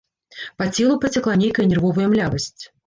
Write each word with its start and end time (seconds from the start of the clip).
Па 0.61 0.67
целу 0.75 0.97
пацякла 1.03 1.39
нейкая 1.43 1.71
нервовая 1.71 2.13
млявасць. 2.17 2.61